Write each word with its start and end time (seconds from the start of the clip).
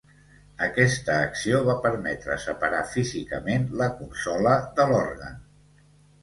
Aquesta 0.67 1.17
acció 1.25 1.59
va 1.67 1.75
permetre 1.83 2.37
separar 2.45 2.79
físicament 2.95 3.69
la 3.83 3.91
consola 4.01 4.57
de 4.81 4.89
l'òrgan. 4.95 5.39